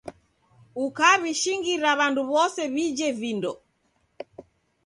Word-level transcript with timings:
Ukaw'ishingira 0.85 1.89
w'andu 1.99 2.21
wose 2.33 2.61
w'ije 2.73 3.07
vindo 3.19 3.51